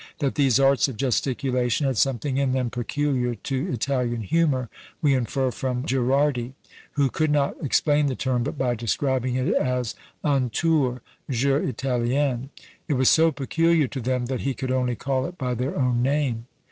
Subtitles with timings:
[0.17, 4.67] That these arts of gesticulation had something in them peculiar to Italian humour,
[4.99, 6.53] we infer from Gherardi,
[6.93, 9.93] who could not explain the term but by describing it as
[10.23, 12.49] "Un Tour; JEU ITALIEN!"
[12.87, 16.01] It was so peculiar to them, that he could only call it by their own
[16.01, 16.47] name.